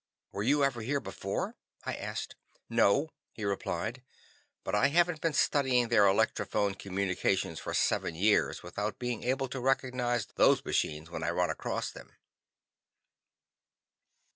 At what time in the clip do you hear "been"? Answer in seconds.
5.21-5.33